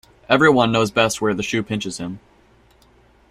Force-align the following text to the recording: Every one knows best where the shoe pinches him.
Every 0.27 0.49
one 0.49 0.71
knows 0.71 0.89
best 0.89 1.21
where 1.21 1.35
the 1.35 1.43
shoe 1.43 1.61
pinches 1.61 1.99
him. 1.99 2.19